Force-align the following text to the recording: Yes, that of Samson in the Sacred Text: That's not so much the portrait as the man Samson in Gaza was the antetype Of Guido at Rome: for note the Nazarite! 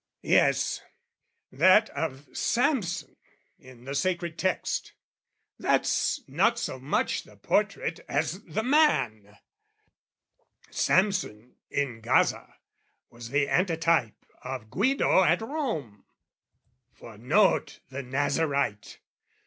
Yes, 0.23 0.81
that 1.51 1.91
of 1.91 2.35
Samson 2.35 3.17
in 3.59 3.85
the 3.85 3.93
Sacred 3.93 4.35
Text: 4.39 4.93
That's 5.59 6.27
not 6.27 6.57
so 6.57 6.79
much 6.79 7.21
the 7.21 7.37
portrait 7.37 7.99
as 8.09 8.43
the 8.45 8.63
man 8.63 9.37
Samson 10.71 11.57
in 11.69 12.01
Gaza 12.01 12.55
was 13.11 13.29
the 13.29 13.47
antetype 13.47 14.25
Of 14.43 14.71
Guido 14.71 15.23
at 15.23 15.39
Rome: 15.43 16.03
for 16.91 17.15
note 17.19 17.81
the 17.91 18.01
Nazarite! 18.01 18.97